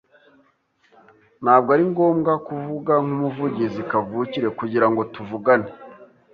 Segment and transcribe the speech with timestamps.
[1.43, 5.69] Ntabwo ari ngombwa kuvuga nkumuvugizi kavukire kugirango tuvugane.